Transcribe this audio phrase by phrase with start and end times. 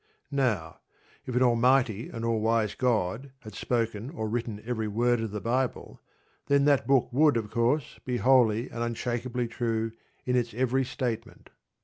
[0.31, 0.79] Now,
[1.27, 5.39] if an almighty and all wise God had spoken or written every word of the
[5.39, 6.01] Bible,
[6.47, 9.91] then that book would, of course, be wholly and unshakably true
[10.25, 11.51] in its every statement.